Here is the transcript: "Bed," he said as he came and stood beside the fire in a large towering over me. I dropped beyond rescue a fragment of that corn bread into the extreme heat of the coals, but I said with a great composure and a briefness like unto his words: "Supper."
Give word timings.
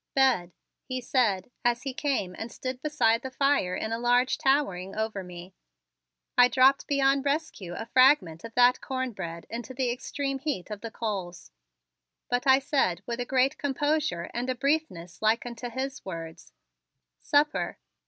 "Bed," 0.15 0.51
he 0.83 0.99
said 0.99 1.51
as 1.63 1.83
he 1.83 1.93
came 1.93 2.35
and 2.39 2.51
stood 2.51 2.81
beside 2.81 3.21
the 3.21 3.29
fire 3.29 3.75
in 3.75 3.91
a 3.91 3.99
large 3.99 4.39
towering 4.39 4.95
over 4.95 5.23
me. 5.23 5.53
I 6.35 6.47
dropped 6.47 6.87
beyond 6.87 7.23
rescue 7.23 7.75
a 7.75 7.85
fragment 7.85 8.43
of 8.43 8.55
that 8.55 8.81
corn 8.81 9.11
bread 9.11 9.45
into 9.47 9.75
the 9.75 9.91
extreme 9.91 10.39
heat 10.39 10.71
of 10.71 10.81
the 10.81 10.89
coals, 10.89 11.51
but 12.31 12.47
I 12.47 12.57
said 12.57 13.03
with 13.05 13.19
a 13.19 13.25
great 13.25 13.59
composure 13.59 14.31
and 14.33 14.49
a 14.49 14.55
briefness 14.55 15.21
like 15.21 15.45
unto 15.45 15.69
his 15.69 16.03
words: 16.03 16.51
"Supper." 17.19 17.77